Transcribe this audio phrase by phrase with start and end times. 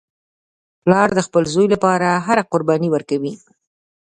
[0.83, 3.33] پلار د خپل زوی لپاره هره قرباني ورکوي